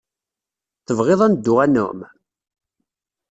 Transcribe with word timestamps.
Tebɣiḍ 0.85 1.21
ad 1.25 1.29
neddu 1.31 1.53
ad 1.63 1.69
nɛum? 1.71 1.99